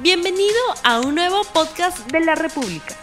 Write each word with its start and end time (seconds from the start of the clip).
Bienvenido 0.00 0.54
a 0.84 1.00
un 1.00 1.16
nuevo 1.16 1.40
podcast 1.52 2.08
de 2.12 2.20
la 2.20 2.36
República. 2.36 2.94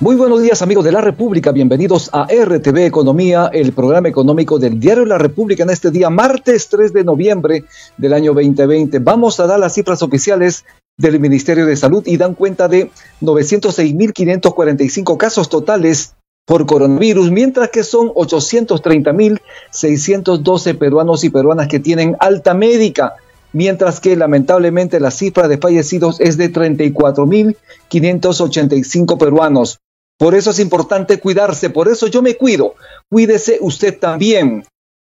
Muy 0.00 0.16
buenos 0.16 0.42
días 0.42 0.60
amigos 0.60 0.84
de 0.84 0.90
la 0.90 1.00
República, 1.00 1.52
bienvenidos 1.52 2.10
a 2.12 2.24
RTV 2.24 2.78
Economía, 2.78 3.48
el 3.52 3.72
programa 3.72 4.08
económico 4.08 4.58
del 4.58 4.80
Diario 4.80 5.04
La 5.04 5.18
República 5.18 5.62
en 5.62 5.70
este 5.70 5.92
día, 5.92 6.10
martes 6.10 6.68
3 6.68 6.92
de 6.92 7.04
noviembre 7.04 7.62
del 7.96 8.12
año 8.12 8.34
2020. 8.34 8.98
Vamos 8.98 9.38
a 9.38 9.46
dar 9.46 9.60
las 9.60 9.74
cifras 9.74 10.02
oficiales 10.02 10.64
del 10.96 11.20
Ministerio 11.20 11.64
de 11.64 11.76
Salud 11.76 12.02
y 12.04 12.16
dan 12.16 12.34
cuenta 12.34 12.66
de 12.66 12.90
906.545 13.22 15.16
casos 15.16 15.48
totales 15.48 16.16
por 16.44 16.66
coronavirus, 16.66 17.30
mientras 17.30 17.68
que 17.68 17.84
son 17.84 18.08
830.612 18.08 20.76
peruanos 20.76 21.22
y 21.22 21.30
peruanas 21.30 21.68
que 21.68 21.78
tienen 21.78 22.16
alta 22.18 22.54
médica 22.54 23.14
mientras 23.52 24.00
que 24.00 24.16
lamentablemente 24.16 24.98
la 25.00 25.10
cifra 25.10 25.48
de 25.48 25.58
fallecidos 25.58 26.20
es 26.20 26.36
de 26.36 26.52
34.585 26.52 29.18
peruanos. 29.18 29.80
Por 30.18 30.34
eso 30.34 30.50
es 30.50 30.58
importante 30.58 31.20
cuidarse, 31.20 31.70
por 31.70 31.88
eso 31.88 32.08
yo 32.08 32.20
me 32.22 32.36
cuido. 32.36 32.74
Cuídese 33.08 33.58
usted 33.60 33.98
también. 33.98 34.64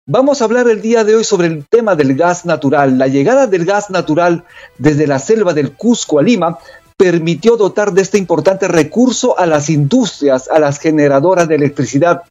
Vamos 0.05 0.41
a 0.41 0.45
hablar 0.45 0.67
el 0.67 0.81
día 0.81 1.03
de 1.03 1.15
hoy 1.15 1.23
sobre 1.23 1.47
el 1.47 1.65
tema 1.67 1.95
del 1.95 2.15
gas 2.15 2.45
natural. 2.45 2.97
La 2.97 3.07
llegada 3.07 3.47
del 3.47 3.65
gas 3.65 3.89
natural 3.89 4.45
desde 4.77 5.07
la 5.07 5.19
selva 5.19 5.53
del 5.53 5.73
Cusco 5.73 6.19
a 6.19 6.23
Lima 6.23 6.59
permitió 6.97 7.57
dotar 7.57 7.93
de 7.93 8.01
este 8.01 8.17
importante 8.17 8.67
recurso 8.67 9.37
a 9.39 9.45
las 9.45 9.69
industrias, 9.69 10.49
a 10.49 10.59
las 10.59 10.79
generadoras 10.79 11.47
de 11.47 11.55
electricidad, 11.55 12.23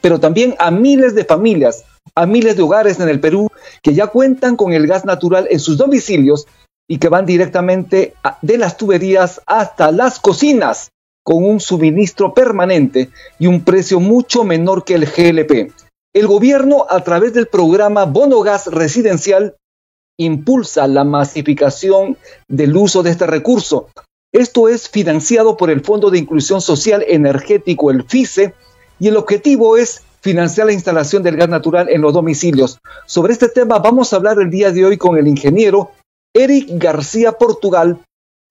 pero 0.00 0.20
también 0.20 0.54
a 0.58 0.70
miles 0.70 1.14
de 1.14 1.24
familias, 1.24 1.84
a 2.14 2.26
miles 2.26 2.56
de 2.56 2.62
hogares 2.62 3.00
en 3.00 3.08
el 3.08 3.20
Perú 3.20 3.50
que 3.82 3.94
ya 3.94 4.08
cuentan 4.08 4.56
con 4.56 4.72
el 4.72 4.86
gas 4.86 5.04
natural 5.04 5.46
en 5.50 5.60
sus 5.60 5.76
domicilios 5.76 6.46
y 6.88 6.98
que 6.98 7.08
van 7.08 7.26
directamente 7.26 8.14
de 8.42 8.58
las 8.58 8.76
tuberías 8.76 9.40
hasta 9.46 9.92
las 9.92 10.18
cocinas 10.18 10.90
con 11.22 11.44
un 11.44 11.60
suministro 11.60 12.32
permanente 12.32 13.10
y 13.38 13.46
un 13.46 13.62
precio 13.62 14.00
mucho 14.00 14.44
menor 14.44 14.84
que 14.84 14.94
el 14.94 15.04
GLP. 15.04 15.72
El 16.14 16.26
gobierno, 16.26 16.86
a 16.88 17.04
través 17.04 17.34
del 17.34 17.48
programa 17.48 18.06
Bono 18.06 18.40
Gas 18.40 18.66
Residencial, 18.68 19.54
impulsa 20.18 20.86
la 20.86 21.04
masificación 21.04 22.16
del 22.48 22.74
uso 22.76 23.02
de 23.02 23.10
este 23.10 23.26
recurso. 23.26 23.88
Esto 24.32 24.68
es 24.68 24.88
financiado 24.88 25.56
por 25.56 25.70
el 25.70 25.82
Fondo 25.82 26.10
de 26.10 26.18
Inclusión 26.18 26.60
Social 26.60 27.04
Energético, 27.06 27.90
el 27.90 28.04
FICE, 28.04 28.54
y 28.98 29.08
el 29.08 29.16
objetivo 29.16 29.76
es 29.76 30.02
financiar 30.20 30.66
la 30.66 30.72
instalación 30.72 31.22
del 31.22 31.36
gas 31.36 31.48
natural 31.48 31.88
en 31.88 32.00
los 32.00 32.12
domicilios. 32.12 32.78
Sobre 33.06 33.32
este 33.32 33.48
tema 33.48 33.78
vamos 33.78 34.12
a 34.12 34.16
hablar 34.16 34.38
el 34.40 34.50
día 34.50 34.70
de 34.70 34.84
hoy 34.84 34.96
con 34.96 35.16
el 35.16 35.28
ingeniero 35.28 35.92
Eric 36.34 36.68
García 36.72 37.32
Portugal, 37.32 37.98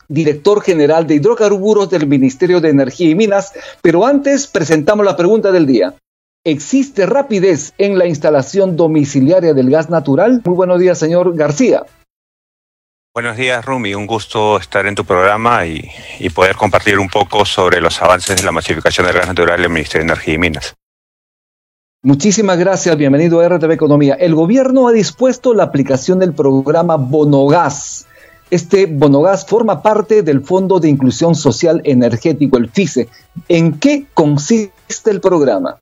director 0.07 0.61
general 0.61 1.07
de 1.07 1.15
hidrocarburos 1.15 1.89
del 1.89 2.07
Ministerio 2.07 2.61
de 2.61 2.69
Energía 2.69 3.09
y 3.09 3.15
Minas, 3.15 3.53
pero 3.81 4.05
antes 4.05 4.47
presentamos 4.47 5.05
la 5.05 5.15
pregunta 5.15 5.51
del 5.51 5.65
día. 5.65 5.95
¿Existe 6.43 7.05
rapidez 7.05 7.73
en 7.77 7.97
la 7.97 8.07
instalación 8.07 8.77
domiciliaria 8.77 9.53
del 9.53 9.69
gas 9.69 9.89
natural? 9.89 10.41
Muy 10.45 10.55
buenos 10.55 10.79
días, 10.79 10.97
señor 10.97 11.35
García. 11.35 11.83
Buenos 13.13 13.35
días, 13.35 13.65
Rumi. 13.65 13.95
Un 13.95 14.05
gusto 14.05 14.57
estar 14.57 14.85
en 14.85 14.95
tu 14.95 15.03
programa 15.03 15.65
y, 15.65 15.89
poder 16.33 16.55
compartir 16.55 16.99
un 16.99 17.09
poco 17.09 17.45
sobre 17.45 17.81
los 17.81 18.01
avances 18.01 18.37
de 18.37 18.43
la 18.43 18.51
masificación 18.51 19.07
del 19.07 19.15
gas 19.15 19.27
natural 19.27 19.59
en 19.59 19.65
el 19.65 19.71
Ministerio 19.71 20.05
de 20.05 20.13
Energía 20.13 20.35
y 20.35 20.37
Minas. 20.37 20.75
Muchísimas 22.07 22.57
gracias, 22.57 22.95
bienvenido 22.95 23.41
a 23.41 23.49
RTV 23.49 23.73
Economía. 23.73 24.13
El 24.13 24.33
gobierno 24.33 24.87
ha 24.87 24.93
dispuesto 24.93 25.53
la 25.53 25.63
aplicación 25.63 26.19
del 26.19 26.31
programa 26.31 26.95
Bonogas. 26.95 28.07
Este 28.49 28.85
Bonogas 28.85 29.45
forma 29.45 29.81
parte 29.81 30.23
del 30.23 30.39
Fondo 30.39 30.79
de 30.79 30.87
Inclusión 30.87 31.35
Social 31.35 31.81
Energético, 31.83 32.55
el 32.55 32.69
FICE. 32.69 33.09
¿En 33.49 33.77
qué 33.77 34.05
consiste 34.13 35.11
el 35.11 35.19
programa? 35.19 35.79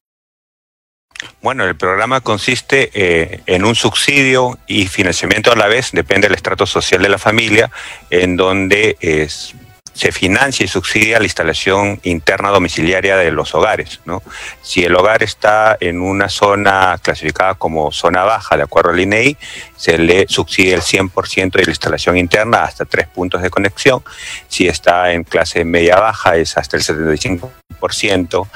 Bueno, 1.44 1.64
el 1.64 1.76
programa 1.76 2.22
consiste 2.22 2.90
eh, 2.96 3.42
en 3.46 3.64
un 3.64 3.76
subsidio 3.76 4.58
y 4.66 4.88
financiamiento 4.88 5.52
a 5.52 5.56
la 5.56 5.68
vez, 5.68 5.92
depende 5.92 6.28
del 6.28 6.38
estrato 6.38 6.66
social 6.66 7.04
de 7.04 7.10
la 7.10 7.20
familia, 7.20 7.70
en 8.10 8.36
donde 8.36 8.98
es, 9.00 9.54
se 9.96 10.12
financia 10.12 10.66
y 10.66 10.68
subsidia 10.68 11.20
la 11.20 11.26
instalación 11.26 12.00
interna 12.04 12.50
domiciliaria 12.50 13.16
de 13.16 13.32
los 13.32 13.56
hogares. 13.56 14.02
¿no? 14.06 14.22
Si 14.62 14.84
el 14.84 14.94
hogar 14.94 15.24
está 15.24 15.78
en 15.80 16.02
una 16.02 16.28
zona 16.28 17.00
clasificada 17.02 17.56
como 17.56 17.92
zona 17.92 18.24
baja, 18.26 18.58
de 18.58 18.64
acuerdo 18.64 18.92
al 18.92 19.00
INEI, 19.00 19.38
se 19.78 19.98
le 19.98 20.28
subsidia 20.28 20.76
el 20.76 20.82
100% 20.82 21.52
de 21.52 21.64
la 21.64 21.72
instalación 21.72 22.18
interna 22.18 22.64
hasta 22.64 22.84
tres 22.84 23.08
puntos 23.08 23.42
de 23.42 23.50
conexión. 23.50 24.04
Si 24.50 24.68
está 24.68 25.14
en 25.14 25.24
clase 25.24 25.64
media 25.64 25.98
baja, 25.98 26.36
es 26.36 26.58
hasta 26.58 26.76
el 26.76 26.84
75%. 26.84 28.48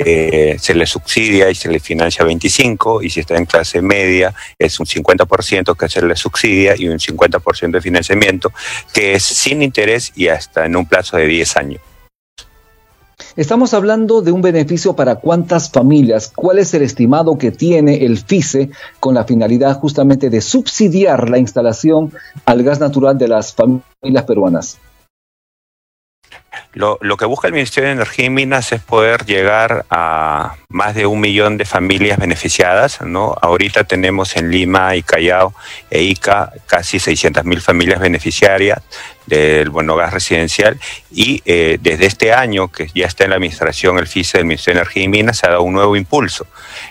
Eh, 0.00 0.56
se 0.60 0.74
le 0.74 0.86
subsidia 0.86 1.50
y 1.50 1.56
se 1.56 1.68
le 1.68 1.80
financia 1.80 2.24
25 2.24 3.02
y 3.02 3.10
si 3.10 3.18
está 3.18 3.36
en 3.36 3.46
clase 3.46 3.82
media 3.82 4.32
es 4.56 4.78
un 4.78 4.86
50% 4.86 5.76
que 5.76 5.88
se 5.88 6.02
le 6.02 6.14
subsidia 6.14 6.76
y 6.76 6.86
un 6.88 7.00
50% 7.00 7.72
de 7.72 7.80
financiamiento 7.80 8.52
que 8.92 9.14
es 9.14 9.24
sin 9.24 9.60
interés 9.60 10.12
y 10.14 10.28
hasta 10.28 10.66
en 10.66 10.76
un 10.76 10.86
plazo 10.86 11.16
de 11.16 11.26
10 11.26 11.56
años. 11.56 11.80
Estamos 13.34 13.74
hablando 13.74 14.22
de 14.22 14.30
un 14.30 14.42
beneficio 14.42 14.94
para 14.94 15.16
cuántas 15.16 15.70
familias, 15.70 16.32
cuál 16.34 16.60
es 16.60 16.72
el 16.74 16.82
estimado 16.82 17.36
que 17.36 17.50
tiene 17.50 18.04
el 18.04 18.18
FICE 18.18 18.70
con 19.00 19.14
la 19.14 19.24
finalidad 19.24 19.78
justamente 19.78 20.30
de 20.30 20.40
subsidiar 20.40 21.28
la 21.28 21.38
instalación 21.38 22.12
al 22.44 22.62
gas 22.62 22.78
natural 22.78 23.18
de 23.18 23.28
las 23.28 23.52
familias 23.52 24.24
peruanas. 24.26 24.78
Lo, 26.74 26.98
lo, 27.00 27.16
que 27.16 27.24
busca 27.24 27.48
el 27.48 27.54
Ministerio 27.54 27.88
de 27.88 27.94
Energía 27.94 28.26
y 28.26 28.30
Minas 28.30 28.72
es 28.72 28.80
poder 28.80 29.24
llegar 29.24 29.86
a 29.90 30.56
más 30.68 30.94
de 30.94 31.06
un 31.06 31.20
millón 31.20 31.56
de 31.56 31.64
familias 31.64 32.18
beneficiadas. 32.18 33.00
¿no? 33.00 33.34
Ahorita 33.40 33.84
tenemos 33.84 34.36
en 34.36 34.50
Lima 34.50 34.94
y 34.94 35.02
Callao 35.02 35.54
e 35.90 36.02
Ica 36.02 36.52
casi 36.66 36.98
600 36.98 37.44
mil 37.44 37.60
familias 37.60 38.00
beneficiarias 38.00 38.80
del 39.28 39.70
Bueno 39.70 39.94
Gas 39.94 40.12
Residencial 40.12 40.78
y 41.10 41.42
eh, 41.44 41.78
desde 41.80 42.06
este 42.06 42.32
año, 42.32 42.68
que 42.68 42.88
ya 42.94 43.06
está 43.06 43.24
en 43.24 43.30
la 43.30 43.36
administración 43.36 43.98
el 43.98 44.06
FICE 44.06 44.38
del 44.38 44.46
Ministerio 44.46 44.78
de 44.78 44.82
Energía 44.82 45.02
y 45.04 45.08
Minas, 45.08 45.38
se 45.38 45.46
ha 45.46 45.50
dado 45.50 45.62
un 45.62 45.74
nuevo 45.74 45.96
impulso. 45.96 46.46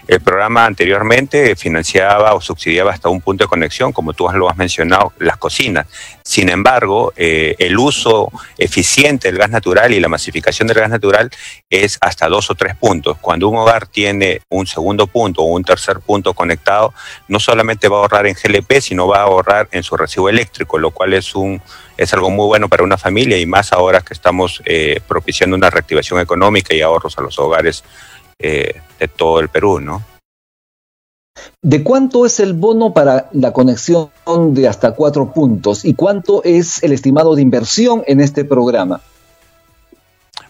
El 0.08 0.22
programa 0.22 0.66
anteriormente 0.66 1.56
financiaba 1.56 2.34
o 2.34 2.42
subsidiaba 2.42 2.92
hasta 2.92 3.10
un 3.10 3.22
punto 3.22 3.44
de 3.44 3.48
conexión, 3.48 3.92
como 3.92 4.14
tú 4.14 4.28
lo 4.34 4.50
has 4.50 4.58
mencionado, 4.58 5.14
las 5.20 5.38
cocinas. 5.38 5.88
Sin 6.24 6.50
embargo, 6.50 7.14
eh, 7.16 7.56
el 7.60 7.78
uso 7.78 8.32
eficiente 8.58 9.30
del 9.30 9.38
gas 9.38 9.50
natural 9.50 9.94
y 9.94 10.00
la 10.00 10.10
masificación 10.10 10.68
del 10.68 10.78
gas 10.78 10.90
natural 10.90 11.30
es 11.70 11.98
hasta 12.02 12.28
dos 12.28 12.50
o 12.50 12.56
tres 12.56 12.76
puntos. 12.76 13.18
Cuando 13.20 13.48
un 13.48 13.58
hogar 13.58 13.88
tiene 13.88 14.42
un 14.50 14.68
segundo 14.68 15.08
punto 15.08 15.42
o 15.42 15.46
un 15.46 15.64
tercer 15.64 16.00
punto 16.00 16.34
conectado, 16.34 16.94
no 17.28 17.40
solamente 17.40 17.88
va 17.88 17.98
a 17.98 18.00
ahorrar 18.02 18.28
en 18.28 18.36
GLP, 18.36 18.82
sino 18.82 19.08
va 19.08 19.20
a 19.20 19.24
ahorrar 19.24 19.68
en 19.72 19.84
su 19.84 19.96
recibo 19.96 20.30
eléctrico, 20.30 20.78
lo 20.78 20.92
cual 20.92 21.14
es 21.14 21.34
un 21.36 21.62
es 21.98 22.14
algo 22.14 22.30
muy 22.30 22.46
bueno 22.46 22.70
para 22.70 22.84
una 22.84 22.98
familia 22.98 23.38
y 23.38 23.46
más 23.46 23.74
ahora 23.74 24.02
que 24.02 24.14
estamos 24.14 24.62
eh, 24.66 25.02
propiciando 25.08 25.56
una 25.56 25.70
reactivación 25.70 26.20
económica 26.20 26.74
y 26.74 26.82
ahorros 26.82 27.18
a 27.18 27.22
los 27.22 27.38
hogares 27.40 27.84
eh, 28.40 28.82
de 29.00 29.08
todo 29.08 29.40
el 29.40 29.50
Perú, 29.50 29.80
¿no? 29.80 30.04
¿De 31.62 31.84
cuánto 31.84 32.26
es 32.26 32.40
el 32.40 32.54
bono 32.54 32.94
para 32.94 33.30
la 33.34 33.52
conexión 33.52 34.10
de 34.52 34.68
hasta 34.68 34.92
cuatro 34.92 35.34
puntos 35.34 35.86
y 35.86 35.94
cuánto 35.94 36.44
es 36.44 36.84
el 36.84 36.94
estimado 36.94 37.36
de 37.36 37.42
inversión 37.42 38.04
en 38.08 38.22
este 38.22 38.46
programa? 38.46 39.02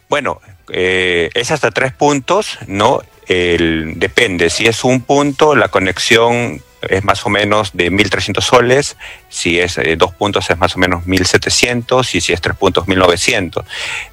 Bueno, 0.09 0.39
eh, 0.69 1.29
es 1.33 1.51
hasta 1.51 1.71
tres 1.71 1.93
puntos, 1.93 2.57
¿no? 2.67 3.01
El, 3.27 3.99
depende, 3.99 4.49
si 4.49 4.67
es 4.67 4.83
un 4.85 5.01
punto, 5.01 5.55
la 5.55 5.67
conexión 5.67 6.61
es 6.89 7.03
más 7.03 7.25
o 7.25 7.29
menos 7.29 7.71
de 7.75 7.91
1.300 7.91 8.41
soles, 8.41 8.97
si 9.29 9.59
es 9.59 9.77
eh, 9.77 9.95
dos 9.95 10.13
puntos 10.13 10.49
es 10.49 10.57
más 10.57 10.75
o 10.75 10.79
menos 10.79 11.05
1.700 11.05 12.15
y 12.15 12.21
si 12.21 12.33
es 12.33 12.41
tres 12.41 12.55
puntos 12.55 12.85
1.900. 12.85 13.63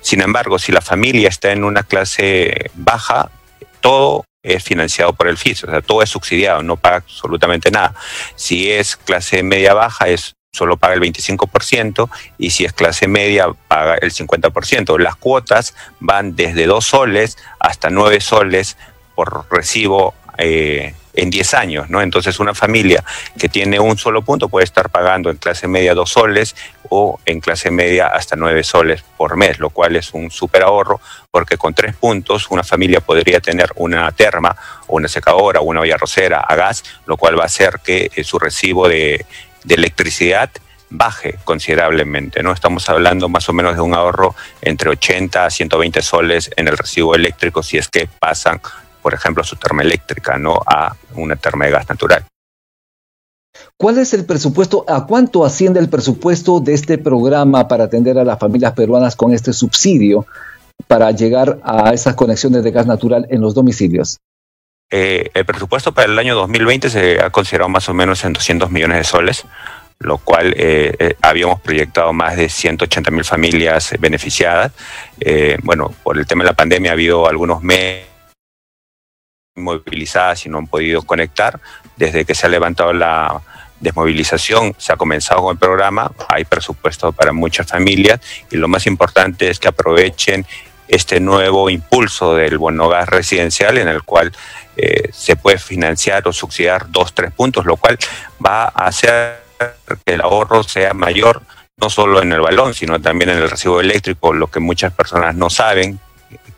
Sin 0.00 0.20
embargo, 0.20 0.58
si 0.58 0.72
la 0.72 0.80
familia 0.80 1.28
está 1.28 1.52
en 1.52 1.64
una 1.64 1.82
clase 1.82 2.70
baja, 2.74 3.30
todo 3.80 4.24
es 4.42 4.62
financiado 4.62 5.14
por 5.14 5.26
el 5.26 5.38
FIS, 5.38 5.64
o 5.64 5.70
sea, 5.70 5.80
todo 5.80 6.02
es 6.02 6.10
subsidiado, 6.10 6.62
no 6.62 6.76
paga 6.76 6.96
absolutamente 6.96 7.70
nada. 7.70 7.94
Si 8.36 8.70
es 8.70 8.96
clase 8.96 9.42
media 9.42 9.74
baja, 9.74 10.08
es 10.08 10.34
solo 10.52 10.76
paga 10.76 10.94
el 10.94 11.00
25% 11.00 12.08
y 12.38 12.50
si 12.50 12.64
es 12.64 12.72
clase 12.72 13.08
media 13.08 13.48
paga 13.68 13.96
el 13.96 14.12
50%. 14.12 14.98
Las 14.98 15.16
cuotas 15.16 15.74
van 15.98 16.36
desde 16.36 16.66
2 16.66 16.84
soles 16.84 17.36
hasta 17.58 17.90
9 17.90 18.20
soles 18.20 18.76
por 19.14 19.46
recibo 19.50 20.14
eh, 20.38 20.94
en 21.14 21.30
10 21.30 21.54
años, 21.54 21.90
¿no? 21.90 22.02
Entonces 22.02 22.38
una 22.40 22.54
familia 22.54 23.04
que 23.38 23.48
tiene 23.48 23.78
un 23.80 23.96
solo 23.96 24.22
punto 24.22 24.48
puede 24.48 24.64
estar 24.64 24.90
pagando 24.90 25.30
en 25.30 25.36
clase 25.36 25.68
media 25.68 25.94
2 25.94 26.10
soles 26.10 26.56
o 26.88 27.18
en 27.24 27.40
clase 27.40 27.70
media 27.70 28.08
hasta 28.08 28.36
9 28.36 28.62
soles 28.64 29.04
por 29.16 29.36
mes, 29.36 29.58
lo 29.58 29.70
cual 29.70 29.96
es 29.96 30.12
un 30.12 30.30
súper 30.30 30.62
ahorro 30.62 31.00
porque 31.30 31.56
con 31.56 31.74
tres 31.74 31.94
puntos 31.96 32.50
una 32.50 32.62
familia 32.62 33.00
podría 33.00 33.40
tener 33.40 33.70
una 33.76 34.10
terma 34.12 34.56
una 34.88 35.08
secadora 35.08 35.60
una 35.60 35.80
olla 35.80 35.96
rosera 35.96 36.40
a 36.40 36.54
gas, 36.54 36.84
lo 37.06 37.16
cual 37.16 37.38
va 37.38 37.44
a 37.44 37.46
hacer 37.46 37.80
que 37.84 38.10
eh, 38.14 38.24
su 38.24 38.38
recibo 38.38 38.88
de, 38.88 39.24
de 39.64 39.74
electricidad 39.74 40.50
baje 40.90 41.38
considerablemente, 41.44 42.42
¿no? 42.42 42.52
Estamos 42.52 42.88
hablando 42.88 43.28
más 43.28 43.48
o 43.48 43.52
menos 43.52 43.74
de 43.74 43.80
un 43.80 43.94
ahorro 43.94 44.34
entre 44.62 44.90
80 44.90 45.44
a 45.44 45.50
120 45.50 46.02
soles 46.02 46.50
en 46.56 46.68
el 46.68 46.78
recibo 46.78 47.14
eléctrico 47.14 47.62
si 47.62 47.78
es 47.78 47.88
que 47.88 48.06
pasan, 48.06 48.60
por 49.04 49.12
ejemplo, 49.12 49.44
su 49.44 49.56
termoeléctrica, 49.56 50.38
¿no? 50.38 50.62
A 50.66 50.96
una 51.14 51.36
terma 51.36 51.66
de 51.66 51.72
gas 51.72 51.86
natural. 51.90 52.24
¿Cuál 53.76 53.98
es 53.98 54.14
el 54.14 54.24
presupuesto? 54.24 54.86
¿A 54.88 55.06
cuánto 55.06 55.44
asciende 55.44 55.78
el 55.78 55.90
presupuesto 55.90 56.58
de 56.58 56.72
este 56.72 56.96
programa 56.96 57.68
para 57.68 57.84
atender 57.84 58.18
a 58.18 58.24
las 58.24 58.38
familias 58.38 58.72
peruanas 58.72 59.14
con 59.14 59.34
este 59.34 59.52
subsidio 59.52 60.24
para 60.86 61.10
llegar 61.10 61.60
a 61.64 61.92
esas 61.92 62.14
conexiones 62.14 62.64
de 62.64 62.70
gas 62.70 62.86
natural 62.86 63.26
en 63.28 63.42
los 63.42 63.52
domicilios? 63.52 64.16
Eh, 64.90 65.28
el 65.34 65.44
presupuesto 65.44 65.92
para 65.92 66.10
el 66.10 66.18
año 66.18 66.34
2020 66.34 66.88
se 66.88 67.20
ha 67.20 67.28
considerado 67.28 67.68
más 67.68 67.86
o 67.90 67.92
menos 67.92 68.24
en 68.24 68.32
200 68.32 68.70
millones 68.70 68.96
de 68.96 69.04
soles, 69.04 69.44
lo 69.98 70.16
cual 70.16 70.54
eh, 70.56 70.94
eh, 70.98 71.16
habíamos 71.20 71.60
proyectado 71.60 72.14
más 72.14 72.38
de 72.38 72.48
180 72.48 73.10
mil 73.10 73.24
familias 73.24 73.94
beneficiadas. 74.00 74.72
bueno, 75.62 75.92
por 76.02 76.16
el 76.16 76.26
tema 76.26 76.42
de 76.42 76.50
la 76.50 76.56
pandemia 76.56 76.92
ha 76.92 76.94
habido 76.94 77.28
algunos 77.28 77.62
meses 77.62 78.13
movilizadas 79.56 80.46
y 80.46 80.48
no 80.48 80.58
han 80.58 80.66
podido 80.66 81.02
conectar. 81.02 81.60
Desde 81.96 82.24
que 82.24 82.34
se 82.34 82.46
ha 82.46 82.48
levantado 82.48 82.92
la 82.92 83.40
desmovilización, 83.80 84.74
se 84.78 84.92
ha 84.92 84.96
comenzado 84.96 85.42
con 85.42 85.52
el 85.52 85.58
programa, 85.58 86.10
hay 86.28 86.44
presupuesto 86.44 87.12
para 87.12 87.32
muchas 87.32 87.68
familias 87.68 88.20
y 88.50 88.56
lo 88.56 88.66
más 88.66 88.86
importante 88.86 89.50
es 89.50 89.58
que 89.58 89.68
aprovechen 89.68 90.46
este 90.88 91.20
nuevo 91.20 91.70
impulso 91.70 92.34
del 92.34 92.58
bono 92.58 92.88
gas 92.88 93.08
residencial 93.08 93.78
en 93.78 93.88
el 93.88 94.02
cual 94.02 94.32
eh, 94.76 95.10
se 95.12 95.36
puede 95.36 95.58
financiar 95.58 96.26
o 96.26 96.32
subsidiar 96.32 96.90
dos, 96.90 97.14
tres 97.14 97.32
puntos, 97.32 97.64
lo 97.64 97.76
cual 97.76 97.98
va 98.44 98.64
a 98.64 98.86
hacer 98.86 99.42
que 100.04 100.14
el 100.14 100.20
ahorro 100.20 100.62
sea 100.62 100.94
mayor 100.94 101.42
no 101.76 101.90
solo 101.90 102.22
en 102.22 102.32
el 102.32 102.40
balón, 102.40 102.74
sino 102.74 103.00
también 103.00 103.30
en 103.30 103.38
el 103.38 103.50
recibo 103.50 103.80
eléctrico, 103.80 104.32
lo 104.32 104.48
que 104.48 104.60
muchas 104.60 104.92
personas 104.92 105.34
no 105.34 105.50
saben, 105.50 105.98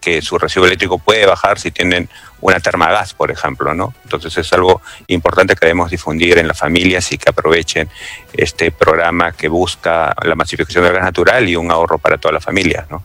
que 0.00 0.22
su 0.22 0.38
recibo 0.38 0.66
eléctrico 0.66 0.98
puede 0.98 1.26
bajar 1.26 1.58
si 1.58 1.70
tienen 1.70 2.08
una 2.40 2.60
termagas, 2.60 3.14
por 3.14 3.30
ejemplo, 3.30 3.74
¿no? 3.74 3.94
Entonces 4.04 4.36
es 4.36 4.52
algo 4.52 4.80
importante 5.08 5.54
que 5.54 5.66
debemos 5.66 5.90
difundir 5.90 6.38
en 6.38 6.48
las 6.48 6.58
familias 6.58 7.10
y 7.12 7.18
que 7.18 7.30
aprovechen 7.30 7.88
este 8.32 8.70
programa 8.70 9.32
que 9.32 9.48
busca 9.48 10.14
la 10.24 10.34
masificación 10.34 10.84
del 10.84 10.92
gas 10.92 11.04
natural 11.04 11.48
y 11.48 11.56
un 11.56 11.70
ahorro 11.70 11.98
para 11.98 12.18
todas 12.18 12.34
las 12.34 12.44
familias, 12.44 12.90
¿no? 12.90 13.04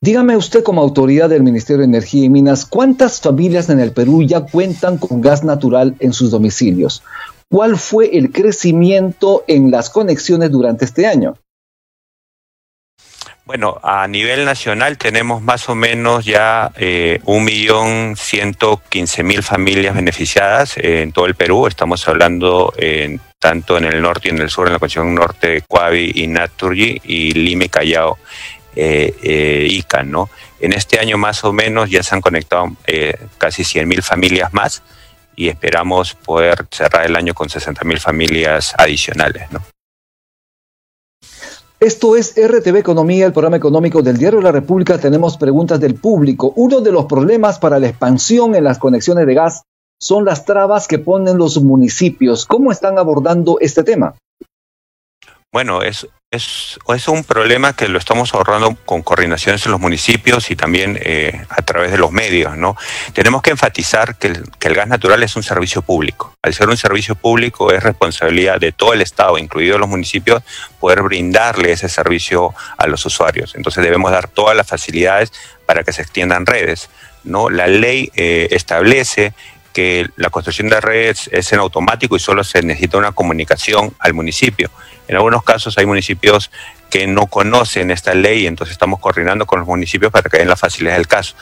Dígame 0.00 0.36
usted 0.36 0.62
como 0.62 0.82
autoridad 0.82 1.28
del 1.28 1.42
Ministerio 1.42 1.78
de 1.78 1.84
Energía 1.84 2.24
y 2.24 2.28
Minas, 2.28 2.66
¿cuántas 2.66 3.20
familias 3.20 3.68
en 3.70 3.80
el 3.80 3.92
Perú 3.92 4.22
ya 4.22 4.40
cuentan 4.40 4.98
con 4.98 5.20
gas 5.20 5.44
natural 5.44 5.94
en 6.00 6.12
sus 6.12 6.30
domicilios? 6.30 7.02
¿Cuál 7.50 7.76
fue 7.76 8.16
el 8.16 8.30
crecimiento 8.30 9.44
en 9.46 9.70
las 9.70 9.90
conexiones 9.90 10.50
durante 10.50 10.84
este 10.84 11.06
año? 11.06 11.36
Bueno, 13.50 13.80
a 13.82 14.06
nivel 14.06 14.44
nacional 14.44 14.96
tenemos 14.96 15.42
más 15.42 15.68
o 15.68 15.74
menos 15.74 16.24
ya 16.24 16.70
eh, 16.76 17.18
un 17.24 17.44
millón 17.44 18.14
ciento 18.16 18.80
quince 18.88 19.24
mil 19.24 19.42
familias 19.42 19.96
beneficiadas 19.96 20.76
en 20.76 21.10
todo 21.10 21.26
el 21.26 21.34
Perú. 21.34 21.66
Estamos 21.66 22.06
hablando 22.06 22.72
en, 22.76 23.20
tanto 23.40 23.76
en 23.76 23.86
el 23.86 24.00
norte 24.00 24.28
y 24.28 24.30
en 24.30 24.38
el 24.38 24.50
sur, 24.50 24.68
en 24.68 24.74
la 24.74 24.78
conexión 24.78 25.12
norte 25.16 25.48
de 25.48 25.62
Cuavi 25.62 26.12
y 26.14 26.28
Naturgy 26.28 27.00
y 27.02 27.32
Lima 27.32 27.64
y 27.64 27.68
Callao, 27.68 28.18
eh, 28.76 29.16
eh, 29.20 29.66
ICA, 29.68 30.04
¿no? 30.04 30.30
En 30.60 30.72
este 30.72 31.00
año 31.00 31.18
más 31.18 31.42
o 31.42 31.52
menos 31.52 31.90
ya 31.90 32.04
se 32.04 32.14
han 32.14 32.20
conectado 32.20 32.68
eh, 32.86 33.16
casi 33.36 33.64
cien 33.64 33.88
mil 33.88 34.04
familias 34.04 34.54
más 34.54 34.84
y 35.34 35.48
esperamos 35.48 36.14
poder 36.14 36.68
cerrar 36.70 37.04
el 37.04 37.16
año 37.16 37.34
con 37.34 37.50
60 37.50 37.82
mil 37.82 37.98
familias 37.98 38.74
adicionales, 38.78 39.50
¿no? 39.50 39.60
Esto 41.80 42.14
es 42.14 42.34
RTV 42.36 42.76
Economía, 42.76 43.24
el 43.24 43.32
programa 43.32 43.56
económico 43.56 44.02
del 44.02 44.18
Diario 44.18 44.40
de 44.40 44.44
la 44.44 44.52
República. 44.52 44.98
Tenemos 44.98 45.38
preguntas 45.38 45.80
del 45.80 45.94
público. 45.94 46.52
Uno 46.56 46.82
de 46.82 46.92
los 46.92 47.06
problemas 47.06 47.58
para 47.58 47.78
la 47.78 47.88
expansión 47.88 48.54
en 48.54 48.64
las 48.64 48.78
conexiones 48.78 49.26
de 49.26 49.32
gas 49.32 49.62
son 49.98 50.26
las 50.26 50.44
trabas 50.44 50.86
que 50.86 50.98
ponen 50.98 51.38
los 51.38 51.62
municipios. 51.62 52.44
¿Cómo 52.44 52.70
están 52.70 52.98
abordando 52.98 53.56
este 53.60 53.82
tema? 53.82 54.14
Bueno, 55.52 55.82
es, 55.82 56.06
es, 56.30 56.78
es, 56.94 57.08
un 57.08 57.24
problema 57.24 57.74
que 57.74 57.88
lo 57.88 57.98
estamos 57.98 58.32
ahorrando 58.34 58.76
con 58.84 59.02
coordinaciones 59.02 59.66
en 59.66 59.72
los 59.72 59.80
municipios 59.80 60.48
y 60.52 60.54
también 60.54 60.96
eh, 61.02 61.44
a 61.48 61.62
través 61.62 61.90
de 61.90 61.98
los 61.98 62.12
medios, 62.12 62.56
¿no? 62.56 62.76
Tenemos 63.14 63.42
que 63.42 63.50
enfatizar 63.50 64.16
que 64.16 64.28
el, 64.28 64.44
que 64.60 64.68
el, 64.68 64.74
gas 64.74 64.86
natural 64.86 65.20
es 65.24 65.34
un 65.34 65.42
servicio 65.42 65.82
público. 65.82 66.32
Al 66.40 66.54
ser 66.54 66.68
un 66.68 66.76
servicio 66.76 67.16
público 67.16 67.72
es 67.72 67.82
responsabilidad 67.82 68.60
de 68.60 68.70
todo 68.70 68.92
el 68.92 69.02
Estado, 69.02 69.38
incluidos 69.38 69.80
los 69.80 69.88
municipios, 69.88 70.44
poder 70.78 71.02
brindarle 71.02 71.72
ese 71.72 71.88
servicio 71.88 72.54
a 72.78 72.86
los 72.86 73.04
usuarios. 73.04 73.56
Entonces 73.56 73.82
debemos 73.82 74.12
dar 74.12 74.28
todas 74.28 74.56
las 74.56 74.68
facilidades 74.68 75.32
para 75.66 75.82
que 75.82 75.92
se 75.92 76.02
extiendan 76.02 76.46
redes, 76.46 76.90
¿no? 77.24 77.50
La 77.50 77.66
ley 77.66 78.12
eh, 78.14 78.46
establece 78.52 79.34
la 80.16 80.30
construcción 80.30 80.68
de 80.68 80.80
redes 80.80 81.28
es 81.32 81.52
en 81.52 81.58
automático 81.58 82.16
y 82.16 82.20
solo 82.20 82.44
se 82.44 82.62
necesita 82.62 82.98
una 82.98 83.12
comunicación 83.12 83.94
al 83.98 84.14
municipio. 84.14 84.70
En 85.08 85.16
algunos 85.16 85.42
casos 85.42 85.76
hay 85.78 85.86
municipios 85.86 86.50
que 86.90 87.06
no 87.06 87.26
conocen 87.26 87.90
esta 87.90 88.14
ley, 88.14 88.46
entonces 88.46 88.72
estamos 88.72 89.00
coordinando 89.00 89.46
con 89.46 89.60
los 89.60 89.68
municipios 89.68 90.10
para 90.10 90.28
que 90.28 90.38
den 90.38 90.48
la 90.48 90.56
facilidad 90.56 90.96
del 90.96 91.06
caso. 91.06 91.36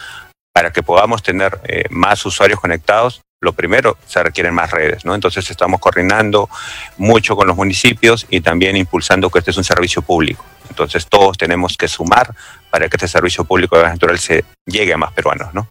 Para 0.52 0.72
que 0.72 0.82
podamos 0.82 1.22
tener 1.22 1.60
eh, 1.64 1.84
más 1.90 2.24
usuarios 2.26 2.60
conectados, 2.60 3.22
lo 3.40 3.52
primero, 3.52 3.96
se 4.06 4.22
requieren 4.22 4.52
más 4.52 4.70
redes, 4.70 5.04
¿no? 5.04 5.14
Entonces 5.14 5.48
estamos 5.48 5.80
coordinando 5.80 6.48
mucho 6.96 7.36
con 7.36 7.46
los 7.46 7.56
municipios 7.56 8.26
y 8.28 8.40
también 8.40 8.76
impulsando 8.76 9.30
que 9.30 9.38
este 9.38 9.52
es 9.52 9.56
un 9.56 9.64
servicio 9.64 10.02
público. 10.02 10.44
Entonces 10.68 11.06
todos 11.06 11.38
tenemos 11.38 11.76
que 11.76 11.86
sumar 11.86 12.34
para 12.70 12.88
que 12.88 12.96
este 12.96 13.06
servicio 13.06 13.44
público 13.44 13.76
de 13.76 13.82
gas 13.82 13.92
natural 13.92 14.18
se 14.18 14.44
llegue 14.66 14.92
a 14.92 14.96
más 14.96 15.12
peruanos, 15.12 15.54
¿no? 15.54 15.68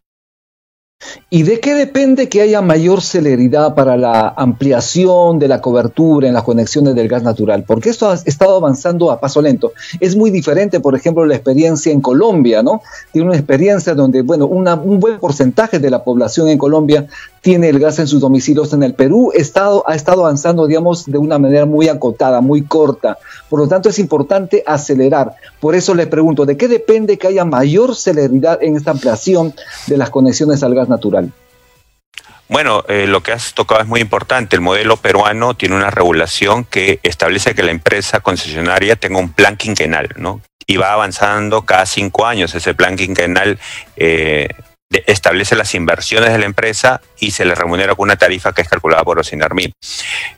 ¿Y 1.30 1.44
de 1.44 1.60
qué 1.60 1.76
depende 1.76 2.28
que 2.28 2.42
haya 2.42 2.62
mayor 2.62 3.02
celeridad 3.02 3.76
para 3.76 3.98
la 3.98 4.30
ampliación 4.30 5.40
de 5.40 5.48
la 5.48 5.62
cobertura 5.62 6.28
en 6.28 6.34
las 6.34 6.44
conexiones 6.44 6.96
del 6.96 7.08
gas 7.08 7.22
natural? 7.22 7.66
Porque 7.68 7.90
esto 7.90 8.10
ha 8.10 8.14
estado 8.14 8.56
avanzando 8.56 9.12
a 9.12 9.20
paso 9.20 9.42
lento. 9.42 9.74
Es 10.00 10.16
muy 10.16 10.32
diferente, 10.32 10.80
por 10.80 10.96
ejemplo, 10.96 11.26
la 11.26 11.36
experiencia 11.36 11.92
en 11.92 12.02
Colombia, 12.02 12.64
¿no? 12.64 12.82
Tiene 13.12 13.28
una 13.28 13.38
experiencia 13.38 13.94
donde, 13.94 14.22
bueno, 14.22 14.48
un 14.48 15.00
buen 15.00 15.20
porcentaje 15.20 15.80
de 15.80 15.90
la 15.90 16.04
población 16.04 16.48
en 16.48 16.58
Colombia 16.58 17.06
tiene 17.48 17.70
el 17.70 17.80
gas 17.80 17.98
en 18.00 18.08
sus 18.08 18.20
domicilios. 18.20 18.74
En 18.74 18.84
el 18.84 18.94
Perú 18.94 19.32
estado, 19.34 19.82
ha 19.88 19.96
estado 19.96 20.26
avanzando, 20.26 20.68
digamos, 20.68 21.06
de 21.06 21.18
una 21.18 21.40
manera 21.40 21.66
muy 21.66 21.88
acotada, 21.88 22.42
muy 22.42 22.64
corta. 22.64 23.20
Por 23.50 23.62
lo 23.62 23.70
tanto, 23.70 23.88
es 23.88 24.00
importante 24.00 24.66
acelerar. 24.68 25.32
Por 25.62 25.74
eso 25.74 25.96
le 25.96 26.08
pregunto, 26.08 26.46
¿de 26.46 26.58
qué 26.58 26.68
depende 26.68 27.18
que 27.18 27.28
haya 27.28 27.46
mayor 27.46 27.96
celeridad 27.96 28.62
en 28.62 28.76
esta 28.76 28.92
ampliación 28.92 29.54
de 29.86 29.96
las 29.96 30.10
conexiones 30.10 30.62
al 30.62 30.76
gas 30.76 30.90
natural? 30.90 31.32
Bueno, 32.50 32.84
eh, 32.90 33.08
lo 33.08 33.24
que 33.24 33.32
has 33.32 33.54
tocado 33.54 33.80
es 33.80 33.88
muy 33.88 34.02
importante. 34.02 34.58
El 34.58 34.62
modelo 34.62 34.98
peruano 34.98 35.54
tiene 35.54 35.78
una 35.78 35.90
regulación 35.90 36.66
que 36.66 37.00
establece 37.02 37.56
que 37.56 37.64
la 37.64 37.72
empresa 37.72 38.20
concesionaria 38.20 38.98
tenga 38.98 39.20
un 39.20 39.32
plan 39.32 39.56
quinquenal, 39.56 40.10
¿no? 40.18 40.42
Y 40.66 40.76
va 40.76 40.92
avanzando 40.92 41.62
cada 41.62 41.86
cinco 41.86 42.26
años. 42.26 42.54
Ese 42.56 42.74
plan 42.74 42.98
quinquenal 42.98 43.58
eh, 43.96 44.50
establece 44.90 45.56
las 45.56 45.76
inversiones 45.76 46.32
de 46.32 46.38
la 46.38 46.46
empresa 46.46 47.02
y 47.20 47.32
se 47.32 47.46
le 47.46 47.56
remunera 47.56 47.96
con 47.96 48.06
una 48.06 48.16
tarifa 48.16 48.54
que 48.54 48.62
es 48.62 48.70
calculada 48.70 49.04
por 49.04 49.20
Ocinarmin. 49.20 49.74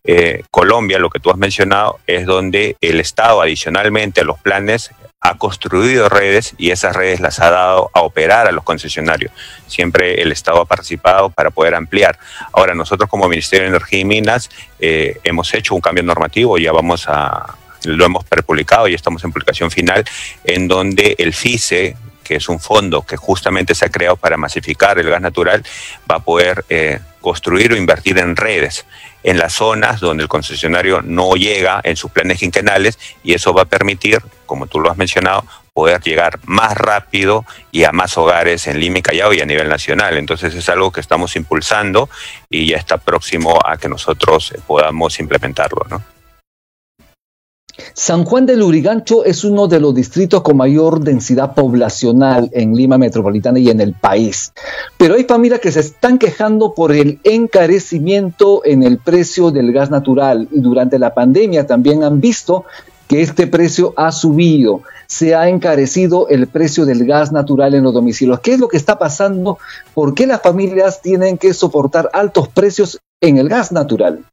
Eh, 0.03 0.43
Colombia, 0.49 0.99
lo 0.99 1.09
que 1.09 1.19
tú 1.19 1.29
has 1.29 1.37
mencionado, 1.37 1.99
es 2.07 2.25
donde 2.25 2.75
el 2.81 2.99
Estado 2.99 3.41
adicionalmente 3.41 4.21
a 4.21 4.23
los 4.23 4.39
planes 4.39 4.91
ha 5.21 5.37
construido 5.37 6.07
redes 6.07 6.55
y 6.57 6.71
esas 6.71 6.95
redes 6.95 7.19
las 7.19 7.39
ha 7.39 7.51
dado 7.51 7.91
a 7.93 8.01
operar 8.01 8.47
a 8.47 8.51
los 8.51 8.63
concesionarios. 8.63 9.31
Siempre 9.67 10.21
el 10.21 10.31
Estado 10.31 10.61
ha 10.61 10.65
participado 10.65 11.29
para 11.29 11.51
poder 11.51 11.75
ampliar. 11.75 12.17
Ahora, 12.53 12.73
nosotros 12.73 13.09
como 13.09 13.27
Ministerio 13.27 13.63
de 13.63 13.69
Energía 13.69 13.99
y 13.99 14.05
Minas 14.05 14.49
eh, 14.79 15.19
hemos 15.23 15.53
hecho 15.53 15.75
un 15.75 15.81
cambio 15.81 16.03
normativo, 16.03 16.57
ya 16.57 16.71
vamos 16.71 17.05
a, 17.07 17.57
lo 17.83 18.05
hemos 18.05 18.23
prepublicado 18.23 18.87
y 18.87 18.93
estamos 18.93 19.23
en 19.23 19.31
publicación 19.31 19.71
final, 19.71 20.05
en 20.43 20.67
donde 20.67 21.15
el 21.17 21.33
FICE, 21.33 21.95
que 22.29 22.35
es 22.35 22.47
un 22.47 22.59
fondo 22.59 23.01
que 23.01 23.17
justamente 23.17 23.73
se 23.73 23.87
ha 23.87 23.89
creado 23.89 24.15
para 24.15 24.37
masificar 24.37 24.99
el 24.99 25.09
gas 25.09 25.19
natural, 25.19 25.65
va 26.09 26.17
a 26.17 26.19
poder 26.19 26.63
eh, 26.69 26.99
construir 27.21 27.73
o 27.73 27.75
invertir 27.75 28.19
en 28.19 28.35
redes 28.35 28.85
en 29.23 29.39
las 29.39 29.53
zonas 29.53 29.99
donde 29.99 30.21
el 30.21 30.29
concesionario 30.29 31.01
no 31.01 31.33
llega 31.33 31.81
en 31.83 31.95
sus 31.95 32.11
planes 32.11 32.37
quinquenales 32.37 32.99
y 33.23 33.33
eso 33.33 33.51
va 33.51 33.63
a 33.63 33.65
permitir, 33.65 34.19
como 34.45 34.67
tú 34.67 34.79
lo 34.79 34.91
has 34.91 34.97
mencionado, 34.97 35.43
poder 35.73 36.01
llegar 36.01 36.39
más 36.43 36.77
rápido 36.77 37.45
y 37.71 37.83
a 37.85 37.91
más 37.91 38.15
hogares 38.15 38.67
en 38.67 38.79
Lima 38.79 38.99
y 38.99 39.01
Callao 39.01 39.33
y 39.33 39.41
a 39.41 39.45
nivel 39.47 39.67
nacional. 39.67 40.15
Entonces 40.15 40.53
es 40.53 40.69
algo 40.69 40.91
que 40.91 41.01
estamos 41.01 41.35
impulsando 41.35 42.11
y 42.47 42.67
ya 42.67 42.77
está 42.77 42.97
próximo 42.97 43.59
a 43.65 43.77
que 43.77 43.89
nosotros 43.89 44.53
podamos 44.67 45.19
implementarlo, 45.19 45.83
¿no? 45.89 46.18
San 47.93 48.25
Juan 48.25 48.45
de 48.45 48.55
Lurigancho 48.55 49.25
es 49.25 49.43
uno 49.43 49.67
de 49.67 49.79
los 49.79 49.93
distritos 49.93 50.41
con 50.41 50.57
mayor 50.57 51.01
densidad 51.01 51.53
poblacional 51.53 52.49
en 52.53 52.75
Lima 52.75 52.97
Metropolitana 52.97 53.59
y 53.59 53.69
en 53.69 53.81
el 53.81 53.93
país. 53.93 54.53
Pero 54.97 55.15
hay 55.15 55.23
familias 55.23 55.59
que 55.59 55.71
se 55.71 55.81
están 55.81 56.17
quejando 56.17 56.73
por 56.73 56.91
el 56.91 57.19
encarecimiento 57.23 58.61
en 58.65 58.83
el 58.83 58.97
precio 58.99 59.51
del 59.51 59.71
gas 59.73 59.89
natural 59.89 60.47
y 60.51 60.59
durante 60.59 60.99
la 60.99 61.13
pandemia 61.13 61.67
también 61.67 62.03
han 62.03 62.21
visto 62.21 62.65
que 63.07 63.21
este 63.21 63.47
precio 63.47 63.93
ha 63.97 64.11
subido. 64.11 64.83
Se 65.07 65.33
ha 65.33 65.49
encarecido 65.49 66.27
el 66.29 66.47
precio 66.47 66.85
del 66.85 67.05
gas 67.05 67.31
natural 67.31 67.73
en 67.73 67.83
los 67.83 67.93
domicilios. 67.93 68.39
¿Qué 68.39 68.53
es 68.53 68.59
lo 68.59 68.67
que 68.67 68.77
está 68.77 68.99
pasando? 68.99 69.57
¿Por 69.95 70.13
qué 70.13 70.27
las 70.27 70.41
familias 70.41 71.01
tienen 71.01 71.39
que 71.39 71.55
soportar 71.55 72.11
altos 72.13 72.47
precios 72.49 72.99
en 73.19 73.37
el 73.37 73.49
gas 73.49 73.71
natural? 73.71 74.23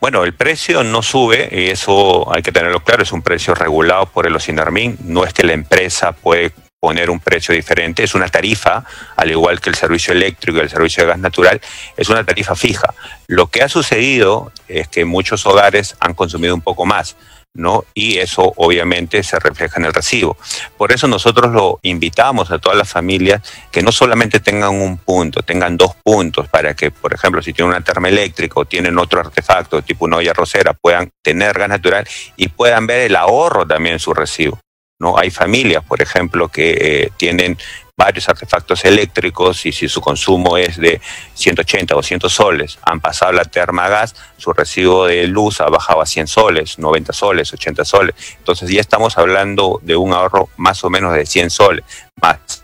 Bueno, 0.00 0.24
el 0.24 0.34
precio 0.34 0.82
no 0.82 1.02
sube, 1.02 1.48
y 1.52 1.70
eso 1.70 2.32
hay 2.34 2.42
que 2.42 2.52
tenerlo 2.52 2.80
claro, 2.80 3.02
es 3.02 3.12
un 3.12 3.22
precio 3.22 3.54
regulado 3.54 4.06
por 4.06 4.26
el 4.26 4.34
OSINARMIN, 4.34 4.98
no 5.04 5.24
es 5.24 5.32
que 5.32 5.44
la 5.44 5.52
empresa 5.52 6.12
puede 6.12 6.52
poner 6.80 7.10
un 7.10 7.20
precio 7.20 7.54
diferente, 7.54 8.02
es 8.02 8.16
una 8.16 8.26
tarifa, 8.26 8.84
al 9.16 9.30
igual 9.30 9.60
que 9.60 9.70
el 9.70 9.76
servicio 9.76 10.12
eléctrico 10.12 10.58
y 10.58 10.62
el 10.62 10.68
servicio 10.68 11.04
de 11.04 11.10
gas 11.10 11.18
natural, 11.20 11.60
es 11.96 12.08
una 12.08 12.24
tarifa 12.24 12.56
fija. 12.56 12.92
Lo 13.28 13.46
que 13.46 13.62
ha 13.62 13.68
sucedido 13.68 14.50
es 14.66 14.88
que 14.88 15.04
muchos 15.04 15.46
hogares 15.46 15.94
han 16.00 16.14
consumido 16.14 16.56
un 16.56 16.60
poco 16.60 16.84
más. 16.84 17.16
¿No? 17.54 17.84
Y 17.94 18.18
eso 18.18 18.52
obviamente 18.56 19.22
se 19.22 19.38
refleja 19.38 19.78
en 19.78 19.86
el 19.86 19.94
recibo. 19.94 20.36
Por 20.76 20.92
eso 20.92 21.06
nosotros 21.06 21.52
lo 21.52 21.78
invitamos 21.82 22.50
a 22.50 22.58
todas 22.58 22.78
las 22.78 22.90
familias 22.90 23.42
que 23.70 23.82
no 23.82 23.92
solamente 23.92 24.40
tengan 24.40 24.70
un 24.70 24.98
punto, 24.98 25.42
tengan 25.42 25.76
dos 25.76 25.94
puntos 26.02 26.48
para 26.48 26.74
que, 26.74 26.90
por 26.90 27.12
ejemplo, 27.12 27.42
si 27.42 27.52
tienen 27.52 27.74
una 27.74 27.84
termoeléctrica 27.84 28.60
o 28.60 28.64
tienen 28.64 28.98
otro 28.98 29.20
artefacto 29.20 29.82
tipo 29.82 30.04
una 30.04 30.16
olla 30.16 30.32
rosera, 30.32 30.72
puedan 30.72 31.10
tener 31.22 31.58
gas 31.58 31.68
natural 31.68 32.06
y 32.36 32.48
puedan 32.48 32.86
ver 32.86 33.02
el 33.02 33.16
ahorro 33.16 33.66
también 33.66 33.94
en 33.94 34.00
su 34.00 34.14
recibo. 34.14 34.58
¿No? 35.02 35.18
Hay 35.18 35.30
familias, 35.30 35.84
por 35.84 36.00
ejemplo, 36.00 36.48
que 36.48 36.70
eh, 36.80 37.12
tienen 37.16 37.58
varios 37.96 38.28
artefactos 38.28 38.84
eléctricos 38.84 39.66
y 39.66 39.72
si 39.72 39.88
su 39.88 40.00
consumo 40.00 40.56
es 40.56 40.76
de 40.76 41.00
180 41.34 41.94
o 41.94 41.98
200 41.98 42.32
soles, 42.32 42.78
han 42.82 43.00
pasado 43.00 43.32
la 43.32 43.44
termagas, 43.44 44.14
su 44.38 44.52
recibo 44.52 45.06
de 45.06 45.26
luz 45.26 45.60
ha 45.60 45.68
bajado 45.68 46.00
a 46.00 46.06
100 46.06 46.26
soles, 46.28 46.78
90 46.78 47.12
soles, 47.12 47.52
80 47.52 47.84
soles. 47.84 48.14
Entonces 48.38 48.70
ya 48.70 48.80
estamos 48.80 49.18
hablando 49.18 49.80
de 49.82 49.96
un 49.96 50.12
ahorro 50.12 50.48
más 50.56 50.82
o 50.84 50.90
menos 50.90 51.14
de 51.14 51.26
100 51.26 51.50
soles, 51.50 51.84
más 52.20 52.62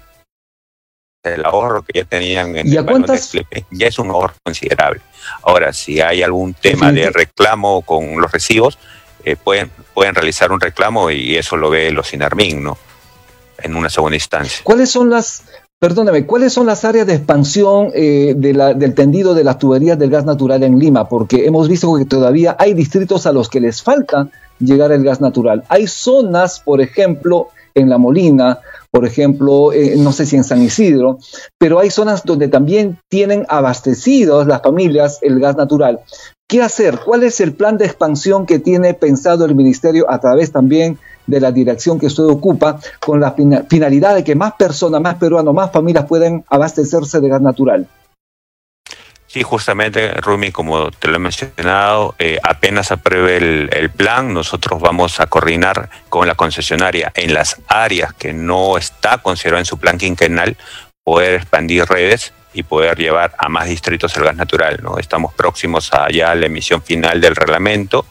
el 1.24 1.44
ahorro 1.44 1.82
que 1.82 1.98
ya 1.98 2.04
tenían 2.04 2.56
en 2.56 2.72
el 2.72 2.84
cuántas? 2.84 3.32
ya 3.70 3.86
es 3.86 3.98
un 3.98 4.10
ahorro 4.10 4.34
considerable. 4.42 5.00
Ahora, 5.42 5.72
si 5.72 6.00
hay 6.00 6.22
algún 6.22 6.54
tema 6.54 6.92
de 6.92 7.10
reclamo 7.10 7.82
con 7.82 8.20
los 8.20 8.30
recibos, 8.30 8.78
eh, 9.30 9.36
pueden, 9.36 9.70
pueden 9.94 10.14
realizar 10.14 10.52
un 10.52 10.60
reclamo 10.60 11.10
y 11.10 11.36
eso 11.36 11.56
lo 11.56 11.70
ve 11.70 11.90
los 11.90 12.12
INARMIN, 12.12 12.62
¿no? 12.62 12.78
en 13.62 13.76
una 13.76 13.88
segunda 13.88 14.16
instancia. 14.16 14.60
¿Cuáles 14.64 14.90
son 14.90 15.10
las, 15.10 15.44
perdóname, 15.78 16.26
cuáles 16.26 16.52
son 16.52 16.66
las 16.66 16.84
áreas 16.84 17.06
de 17.06 17.14
expansión 17.14 17.90
eh, 17.94 18.34
del 18.36 18.94
tendido 18.94 19.34
de 19.34 19.44
las 19.44 19.58
tuberías 19.58 19.98
del 19.98 20.10
gas 20.10 20.24
natural 20.24 20.62
en 20.62 20.78
Lima? 20.78 21.08
Porque 21.08 21.46
hemos 21.46 21.68
visto 21.68 21.94
que 21.96 22.04
todavía 22.04 22.56
hay 22.58 22.74
distritos 22.74 23.26
a 23.26 23.32
los 23.32 23.48
que 23.48 23.60
les 23.60 23.82
falta 23.82 24.28
llegar 24.60 24.92
el 24.92 25.04
gas 25.04 25.20
natural. 25.20 25.64
Hay 25.68 25.86
zonas, 25.86 26.60
por 26.60 26.80
ejemplo, 26.80 27.48
en 27.74 27.88
La 27.88 27.98
Molina, 27.98 28.58
por 28.90 29.04
ejemplo, 29.04 29.72
eh, 29.72 29.94
no 29.96 30.12
sé 30.12 30.26
si 30.26 30.36
en 30.36 30.44
San 30.44 30.62
Isidro, 30.62 31.18
pero 31.58 31.78
hay 31.78 31.90
zonas 31.90 32.24
donde 32.24 32.48
también 32.48 32.98
tienen 33.08 33.44
abastecidos 33.48 34.46
las 34.46 34.62
familias 34.62 35.18
el 35.22 35.40
gas 35.40 35.56
natural. 35.56 36.00
¿Qué 36.48 36.62
hacer? 36.62 36.98
¿Cuál 37.04 37.24
es 37.24 37.40
el 37.40 37.52
plan 37.52 37.76
de 37.76 37.84
expansión 37.84 38.46
que 38.46 38.58
tiene 38.58 38.94
pensado 38.94 39.44
el 39.44 39.54
ministerio 39.54 40.10
a 40.10 40.18
través 40.18 40.50
también 40.50 40.98
de 41.26 41.40
la 41.40 41.52
dirección 41.52 41.98
que 41.98 42.06
usted 42.06 42.24
ocupa 42.24 42.80
con 43.04 43.20
la 43.20 43.34
finalidad 43.68 44.14
de 44.14 44.24
que 44.24 44.34
más 44.34 44.54
personas, 44.54 45.02
más 45.02 45.16
peruanos, 45.16 45.52
más 45.52 45.70
familias 45.70 46.06
puedan 46.06 46.44
abastecerse 46.48 47.20
de 47.20 47.28
gas 47.28 47.42
natural? 47.42 47.86
Sí, 49.28 49.42
justamente, 49.42 50.10
Rumi, 50.22 50.50
como 50.52 50.90
te 50.90 51.06
lo 51.06 51.16
he 51.16 51.18
mencionado, 51.18 52.14
eh, 52.18 52.38
apenas 52.42 52.90
apruebe 52.90 53.36
el, 53.36 53.90
plan, 53.90 54.32
nosotros 54.32 54.80
vamos 54.80 55.20
a 55.20 55.26
coordinar 55.26 55.90
con 56.08 56.26
la 56.26 56.34
concesionaria 56.34 57.12
en 57.14 57.34
las 57.34 57.60
áreas 57.68 58.14
que 58.14 58.32
no 58.32 58.78
está 58.78 59.18
considerado 59.18 59.58
en 59.58 59.66
su 59.66 59.76
plan 59.76 59.98
quinquenal, 59.98 60.56
poder 61.04 61.34
expandir 61.34 61.84
redes 61.84 62.32
y 62.54 62.62
poder 62.62 62.96
llevar 62.96 63.34
a 63.36 63.50
más 63.50 63.68
distritos 63.68 64.16
el 64.16 64.24
gas 64.24 64.34
natural. 64.34 64.80
¿no? 64.82 64.96
Estamos 64.96 65.34
próximos 65.34 65.92
a 65.92 66.10
ya 66.10 66.34
la 66.34 66.46
emisión 66.46 66.82
final 66.82 67.20
del 67.20 67.36
reglamento 67.36 68.06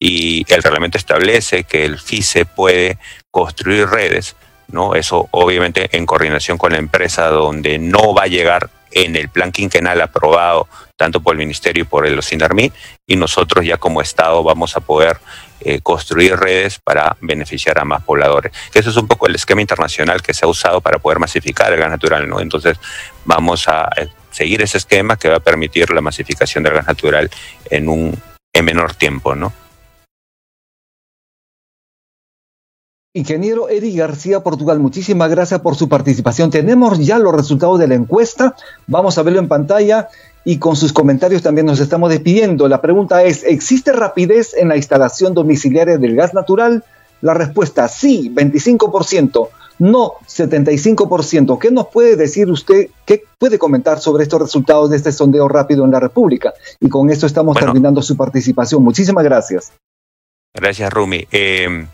y 0.00 0.44
el 0.52 0.64
reglamento 0.64 0.98
establece 0.98 1.62
que 1.62 1.84
el 1.84 2.00
FICE 2.00 2.44
puede 2.44 2.98
construir 3.30 3.86
redes, 3.88 4.34
¿no? 4.68 4.94
Eso 4.94 5.28
obviamente 5.30 5.96
en 5.96 6.06
coordinación 6.06 6.58
con 6.58 6.72
la 6.72 6.78
empresa 6.78 7.28
donde 7.28 7.78
no 7.78 8.12
va 8.14 8.24
a 8.24 8.26
llegar 8.26 8.68
en 8.96 9.14
el 9.14 9.28
plan 9.28 9.52
quinquenal 9.52 10.00
aprobado 10.00 10.68
tanto 10.96 11.20
por 11.20 11.34
el 11.34 11.38
Ministerio 11.38 11.82
y 11.82 11.86
por 11.86 12.06
el 12.06 12.18
OSINARMI 12.18 12.72
y 13.06 13.16
nosotros 13.16 13.64
ya 13.64 13.76
como 13.76 14.00
Estado 14.00 14.42
vamos 14.42 14.74
a 14.74 14.80
poder 14.80 15.18
eh, 15.60 15.80
construir 15.82 16.36
redes 16.36 16.78
para 16.78 17.14
beneficiar 17.20 17.78
a 17.78 17.84
más 17.84 18.02
pobladores. 18.02 18.52
Eso 18.72 18.88
es 18.88 18.96
un 18.96 19.06
poco 19.06 19.26
el 19.26 19.34
esquema 19.34 19.60
internacional 19.60 20.22
que 20.22 20.32
se 20.32 20.46
ha 20.46 20.48
usado 20.48 20.80
para 20.80 20.98
poder 20.98 21.18
masificar 21.18 21.70
el 21.72 21.78
gas 21.78 21.90
natural, 21.90 22.26
¿no? 22.26 22.40
Entonces 22.40 22.78
vamos 23.26 23.68
a 23.68 23.90
eh, 23.96 24.08
seguir 24.30 24.62
ese 24.62 24.78
esquema 24.78 25.18
que 25.18 25.28
va 25.28 25.36
a 25.36 25.40
permitir 25.40 25.90
la 25.90 26.00
masificación 26.00 26.64
del 26.64 26.72
gas 26.72 26.86
natural 26.86 27.30
en 27.70 27.90
un 27.90 28.18
en 28.54 28.64
menor 28.64 28.94
tiempo, 28.94 29.34
¿no? 29.34 29.52
Ingeniero 33.16 33.70
Eric 33.70 33.96
García 33.96 34.40
Portugal, 34.40 34.78
muchísimas 34.78 35.30
gracias 35.30 35.60
por 35.60 35.74
su 35.74 35.88
participación. 35.88 36.50
Tenemos 36.50 36.98
ya 36.98 37.18
los 37.18 37.34
resultados 37.34 37.78
de 37.78 37.88
la 37.88 37.94
encuesta, 37.94 38.54
vamos 38.86 39.16
a 39.16 39.22
verlo 39.22 39.38
en 39.38 39.48
pantalla 39.48 40.08
y 40.44 40.58
con 40.58 40.76
sus 40.76 40.92
comentarios 40.92 41.40
también 41.40 41.66
nos 41.66 41.80
estamos 41.80 42.10
despidiendo. 42.10 42.68
La 42.68 42.82
pregunta 42.82 43.24
es, 43.24 43.42
¿existe 43.42 43.92
rapidez 43.92 44.52
en 44.52 44.68
la 44.68 44.76
instalación 44.76 45.32
domiciliaria 45.32 45.96
del 45.96 46.14
gas 46.14 46.34
natural? 46.34 46.84
La 47.22 47.32
respuesta, 47.32 47.88
sí, 47.88 48.30
25%, 48.34 49.48
no, 49.78 50.12
75%. 50.28 51.58
¿Qué 51.58 51.70
nos 51.70 51.86
puede 51.86 52.16
decir 52.16 52.50
usted, 52.50 52.88
qué 53.06 53.24
puede 53.38 53.58
comentar 53.58 53.98
sobre 53.98 54.24
estos 54.24 54.42
resultados 54.42 54.90
de 54.90 54.98
este 54.98 55.10
sondeo 55.10 55.48
rápido 55.48 55.86
en 55.86 55.90
la 55.90 56.00
República? 56.00 56.52
Y 56.80 56.90
con 56.90 57.08
esto 57.08 57.24
estamos 57.24 57.56
terminando 57.56 58.02
su 58.02 58.14
participación. 58.14 58.84
Muchísimas 58.84 59.24
gracias. 59.24 59.72
Gracias, 60.56 60.92
Rumi. 60.92 61.26
Eh, 61.30 61.86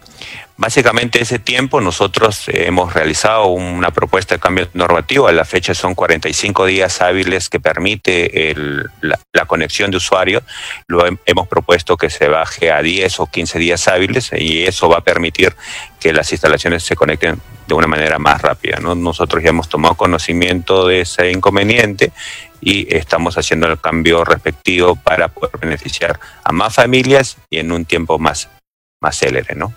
Básicamente 0.62 1.20
ese 1.20 1.40
tiempo 1.40 1.80
nosotros 1.80 2.48
eh, 2.48 2.66
hemos 2.66 2.92
realizado 2.92 3.46
una 3.46 3.90
propuesta 3.90 4.36
de 4.36 4.40
cambio 4.40 4.68
normativo. 4.74 5.26
A 5.26 5.32
la 5.32 5.44
fecha 5.44 5.74
son 5.74 5.96
45 5.96 6.66
días 6.66 7.00
hábiles 7.00 7.48
que 7.48 7.58
permite 7.58 8.54
la, 9.00 9.44
conexión 9.46 9.90
de 9.90 9.96
usuarios. 9.96 10.44
Hemos 11.26 11.48
propuesto 11.48 11.96
que 11.96 12.10
se 12.10 12.28
baje 12.28 12.70
a 12.70 12.80
10 12.80 13.20
o 13.20 13.26
15 13.26 13.58
días 13.58 13.88
hábiles 13.88 14.30
y 14.38 14.62
eso 14.62 14.88
va 14.88 14.98
a 14.98 15.00
permitir 15.00 15.52
que 15.98 16.12
las 16.12 16.30
instalaciones 16.30 16.84
se 16.84 16.94
conecten 16.94 17.40
de 17.66 17.74
una 17.74 17.88
manera 17.88 18.20
más 18.20 18.40
rápida. 18.40 18.78
Nosotros 18.78 19.42
ya 19.42 19.50
hemos 19.50 19.68
tomado 19.68 19.96
conocimiento 19.96 20.86
de 20.86 21.00
ese 21.00 21.32
inconveniente 21.32 22.12
y 22.62 22.86
estamos 22.94 23.36
haciendo 23.36 23.66
el 23.66 23.78
cambio 23.78 24.24
respectivo 24.24 24.96
para 24.96 25.28
poder 25.28 25.58
beneficiar 25.60 26.18
a 26.44 26.52
más 26.52 26.74
familias 26.74 27.36
y 27.50 27.58
en 27.58 27.72
un 27.72 27.84
tiempo 27.84 28.18
más, 28.18 28.48
más 29.00 29.18
célere, 29.18 29.56
¿no? 29.56 29.74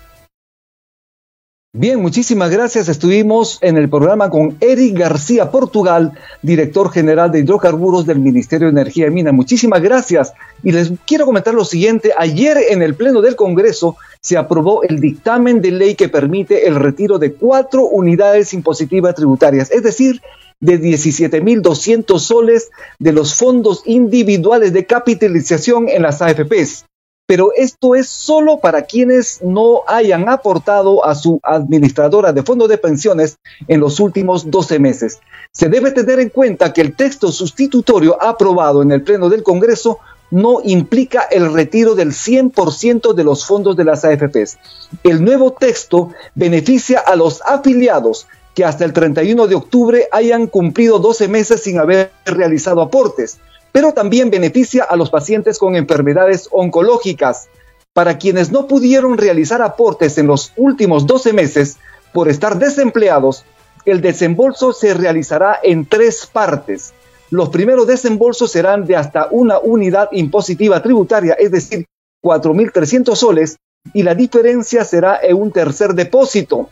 Bien, 1.78 2.00
muchísimas 2.00 2.48
gracias. 2.50 2.88
Estuvimos 2.88 3.58
en 3.60 3.76
el 3.76 3.90
programa 3.90 4.30
con 4.30 4.56
Eric 4.60 4.96
García 4.96 5.50
Portugal, 5.50 6.12
director 6.40 6.90
general 6.90 7.30
de 7.30 7.40
hidrocarburos 7.40 8.06
del 8.06 8.18
Ministerio 8.18 8.68
de 8.68 8.80
Energía 8.80 9.08
y 9.08 9.10
Minas. 9.10 9.34
Muchísimas 9.34 9.82
gracias. 9.82 10.32
Y 10.62 10.72
les 10.72 10.90
quiero 11.06 11.26
comentar 11.26 11.52
lo 11.52 11.66
siguiente. 11.66 12.14
Ayer 12.16 12.56
en 12.70 12.80
el 12.80 12.94
Pleno 12.94 13.20
del 13.20 13.36
Congreso 13.36 13.96
se 14.22 14.38
aprobó 14.38 14.84
el 14.84 15.00
dictamen 15.00 15.60
de 15.60 15.72
ley 15.72 15.96
que 15.96 16.08
permite 16.08 16.66
el 16.66 16.76
retiro 16.76 17.18
de 17.18 17.34
cuatro 17.34 17.82
unidades 17.84 18.54
impositivas 18.54 19.14
tributarias, 19.14 19.70
es 19.70 19.82
decir, 19.82 20.22
de 20.60 20.80
17.200 20.80 22.18
soles 22.18 22.70
de 22.98 23.12
los 23.12 23.34
fondos 23.34 23.82
individuales 23.84 24.72
de 24.72 24.86
capitalización 24.86 25.88
en 25.88 26.02
las 26.02 26.22
AFPs 26.22 26.86
pero 27.26 27.50
esto 27.56 27.96
es 27.96 28.08
solo 28.08 28.60
para 28.60 28.82
quienes 28.82 29.42
no 29.42 29.82
hayan 29.88 30.28
aportado 30.28 31.04
a 31.04 31.14
su 31.16 31.40
administradora 31.42 32.32
de 32.32 32.44
fondos 32.44 32.68
de 32.68 32.78
pensiones 32.78 33.38
en 33.66 33.80
los 33.80 33.98
últimos 33.98 34.48
12 34.48 34.78
meses. 34.78 35.18
Se 35.52 35.68
debe 35.68 35.90
tener 35.90 36.20
en 36.20 36.30
cuenta 36.30 36.72
que 36.72 36.80
el 36.80 36.94
texto 36.94 37.32
sustitutorio 37.32 38.22
aprobado 38.22 38.80
en 38.80 38.92
el 38.92 39.02
Pleno 39.02 39.28
del 39.28 39.42
Congreso 39.42 39.98
no 40.30 40.60
implica 40.62 41.22
el 41.22 41.52
retiro 41.52 41.94
del 41.94 42.12
100% 42.12 43.12
de 43.12 43.24
los 43.24 43.44
fondos 43.44 43.76
de 43.76 43.84
las 43.84 44.04
AFPs. 44.04 44.58
El 45.02 45.24
nuevo 45.24 45.52
texto 45.52 46.10
beneficia 46.34 47.00
a 47.00 47.16
los 47.16 47.42
afiliados 47.42 48.26
que 48.56 48.64
hasta 48.64 48.84
el 48.84 48.92
31 48.92 49.46
de 49.46 49.54
octubre 49.54 50.08
hayan 50.10 50.48
cumplido 50.48 50.98
12 50.98 51.28
meses 51.28 51.62
sin 51.62 51.78
haber 51.78 52.10
realizado 52.24 52.82
aportes 52.82 53.38
pero 53.76 53.92
también 53.92 54.30
beneficia 54.30 54.84
a 54.84 54.96
los 54.96 55.10
pacientes 55.10 55.58
con 55.58 55.76
enfermedades 55.76 56.48
oncológicas. 56.50 57.50
Para 57.92 58.16
quienes 58.16 58.50
no 58.50 58.66
pudieron 58.66 59.18
realizar 59.18 59.60
aportes 59.60 60.16
en 60.16 60.26
los 60.26 60.54
últimos 60.56 61.06
12 61.06 61.34
meses 61.34 61.76
por 62.14 62.30
estar 62.30 62.58
desempleados, 62.58 63.44
el 63.84 64.00
desembolso 64.00 64.72
se 64.72 64.94
realizará 64.94 65.58
en 65.62 65.84
tres 65.84 66.24
partes. 66.24 66.94
Los 67.28 67.50
primeros 67.50 67.86
desembolsos 67.86 68.50
serán 68.50 68.86
de 68.86 68.96
hasta 68.96 69.28
una 69.30 69.58
unidad 69.58 70.08
impositiva 70.10 70.82
tributaria, 70.82 71.34
es 71.34 71.50
decir, 71.50 71.84
4.300 72.24 73.14
soles, 73.14 73.58
y 73.92 74.04
la 74.04 74.14
diferencia 74.14 74.86
será 74.86 75.20
en 75.22 75.36
un 75.36 75.52
tercer 75.52 75.92
depósito. 75.92 76.70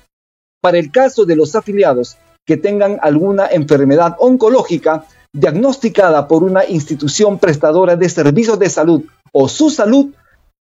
Para 0.64 0.78
el 0.78 0.90
caso 0.90 1.26
de 1.26 1.37
los 1.37 1.54
afiliados 1.54 2.16
que 2.47 2.56
tengan 2.56 2.99
alguna 3.02 3.49
enfermedad 3.49 4.16
oncológica 4.18 5.04
diagnosticada 5.30 6.26
por 6.26 6.42
una 6.42 6.64
institución 6.64 7.38
prestadora 7.38 7.97
de 7.97 8.09
servicios 8.09 8.59
de 8.59 8.71
salud 8.71 9.02
o 9.30 9.47
su 9.47 9.68
salud, 9.68 10.14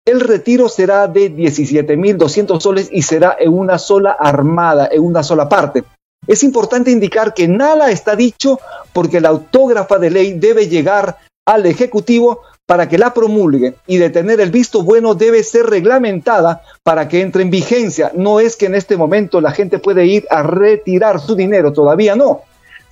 el 0.06 0.20
retiro 0.20 0.70
será 0.70 1.08
de 1.08 1.36
17.200 1.36 2.62
soles 2.62 2.90
y 2.92 3.02
será 3.02 3.38
en 3.40 3.52
una 3.52 3.80
sola 3.80 4.12
armada, 4.12 4.88
en 4.92 5.02
una 5.02 5.24
sola 5.24 5.50
parte. 5.50 5.84
Es 6.28 6.44
importante 6.44 6.92
indicar 6.92 7.34
que 7.34 7.48
nada 7.48 7.90
está 7.90 8.16
dicho 8.16 8.60
porque 8.94 9.20
la 9.20 9.30
autógrafa 9.30 9.98
de 9.98 10.12
ley 10.12 10.34
debe 10.34 10.68
llegar 10.68 11.18
al 11.44 11.66
Ejecutivo 11.66 12.42
para 12.68 12.90
que 12.90 12.98
la 12.98 13.14
promulgue 13.14 13.76
y 13.88 13.98
de 13.98 14.10
tener 14.10 14.42
el 14.42 14.52
visto 14.52 14.84
bueno 14.84 15.16
debe 15.16 15.42
ser 15.42 15.66
reglamentada 15.68 16.62
para 16.84 17.08
que 17.08 17.22
entre 17.22 17.42
en 17.42 17.50
vigencia. 17.50 18.12
No 18.14 18.42
es 18.42 18.58
que 18.58 18.68
en 18.68 18.76
este 18.76 18.98
momento 18.98 19.42
la 19.42 19.52
gente 19.52 19.80
puede 19.80 20.06
ir 20.06 20.28
a 20.30 20.44
retirar 20.44 21.20
su 21.20 21.34
dinero, 21.34 21.72
todavía 21.72 22.16
no. 22.16 22.42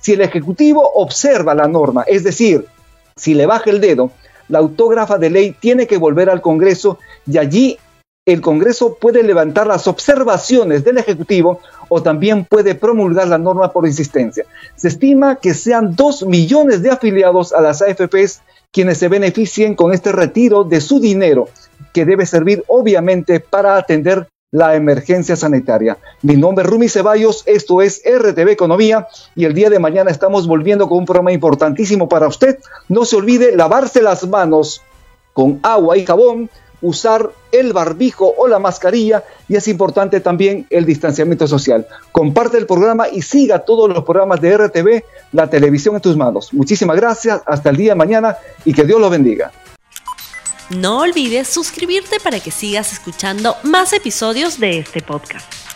Si 0.00 0.14
el 0.14 0.22
Ejecutivo 0.22 0.90
observa 0.94 1.54
la 1.54 1.68
norma, 1.68 2.04
es 2.06 2.24
decir, 2.24 2.66
si 3.14 3.34
le 3.34 3.44
baja 3.44 3.70
el 3.70 3.80
dedo, 3.80 4.10
la 4.48 4.60
autógrafa 4.60 5.18
de 5.18 5.30
ley 5.30 5.54
tiene 5.60 5.86
que 5.86 5.98
volver 5.98 6.30
al 6.30 6.40
Congreso 6.40 6.98
y 7.26 7.36
allí 7.36 7.78
el 8.24 8.40
Congreso 8.40 8.94
puede 8.94 9.22
levantar 9.22 9.66
las 9.66 9.86
observaciones 9.86 10.84
del 10.84 10.98
Ejecutivo 10.98 11.60
o 11.88 12.02
también 12.02 12.44
puede 12.44 12.74
promulgar 12.74 13.28
la 13.28 13.38
norma 13.38 13.72
por 13.72 13.86
insistencia. 13.86 14.44
Se 14.74 14.88
estima 14.88 15.36
que 15.36 15.54
sean 15.54 15.94
dos 15.94 16.24
millones 16.24 16.82
de 16.82 16.90
afiliados 16.90 17.52
a 17.52 17.60
las 17.60 17.82
AFPs 17.82 18.42
quienes 18.72 18.98
se 18.98 19.08
beneficien 19.08 19.74
con 19.74 19.92
este 19.92 20.12
retiro 20.12 20.64
de 20.64 20.80
su 20.80 21.00
dinero, 21.00 21.48
que 21.92 22.04
debe 22.04 22.26
servir 22.26 22.62
obviamente 22.68 23.40
para 23.40 23.76
atender 23.76 24.28
la 24.52 24.74
emergencia 24.74 25.36
sanitaria. 25.36 25.98
Mi 26.22 26.36
nombre 26.36 26.64
es 26.64 26.70
Rumi 26.70 26.88
Ceballos, 26.88 27.42
esto 27.46 27.82
es 27.82 28.02
RTV 28.04 28.50
Economía 28.50 29.06
y 29.34 29.44
el 29.44 29.54
día 29.54 29.70
de 29.70 29.78
mañana 29.78 30.10
estamos 30.10 30.46
volviendo 30.46 30.88
con 30.88 30.98
un 30.98 31.04
programa 31.04 31.32
importantísimo 31.32 32.08
para 32.08 32.28
usted. 32.28 32.58
No 32.88 33.04
se 33.04 33.16
olvide 33.16 33.56
lavarse 33.56 34.02
las 34.02 34.26
manos 34.28 34.82
con 35.32 35.58
agua 35.62 35.98
y 35.98 36.06
jabón 36.06 36.48
usar 36.80 37.30
el 37.52 37.72
barbijo 37.72 38.34
o 38.36 38.48
la 38.48 38.58
mascarilla 38.58 39.24
y 39.48 39.56
es 39.56 39.68
importante 39.68 40.20
también 40.20 40.66
el 40.70 40.84
distanciamiento 40.84 41.46
social. 41.46 41.86
Comparte 42.12 42.58
el 42.58 42.66
programa 42.66 43.08
y 43.08 43.22
siga 43.22 43.60
todos 43.60 43.88
los 43.88 44.04
programas 44.04 44.40
de 44.40 44.56
RTV, 44.56 45.04
la 45.32 45.48
televisión 45.48 45.94
en 45.94 46.00
tus 46.00 46.16
manos. 46.16 46.52
Muchísimas 46.52 46.96
gracias, 46.96 47.40
hasta 47.46 47.70
el 47.70 47.76
día 47.76 47.92
de 47.92 47.96
mañana 47.96 48.36
y 48.64 48.72
que 48.72 48.84
Dios 48.84 49.00
lo 49.00 49.10
bendiga. 49.10 49.52
No 50.70 51.00
olvides 51.00 51.46
suscribirte 51.48 52.18
para 52.18 52.40
que 52.40 52.50
sigas 52.50 52.92
escuchando 52.92 53.56
más 53.62 53.92
episodios 53.92 54.58
de 54.58 54.78
este 54.78 55.00
podcast. 55.00 55.75